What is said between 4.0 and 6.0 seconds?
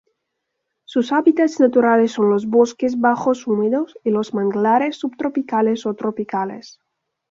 y los manglares subtropicales o